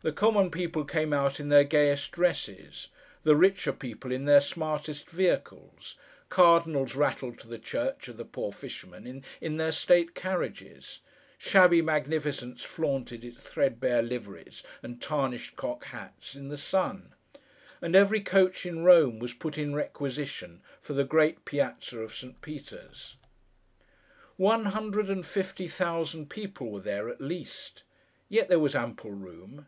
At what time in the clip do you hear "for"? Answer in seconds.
20.80-20.92